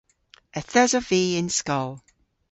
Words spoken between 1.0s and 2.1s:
vy y'n skol.